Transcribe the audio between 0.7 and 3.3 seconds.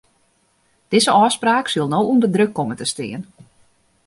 Dizze ôfspraak sil no ûnder druk komme te stean.